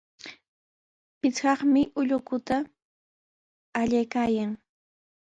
Pichqaqmi 1.19 1.81
ullukuta 1.99 2.57
allaykaayan. 3.79 4.51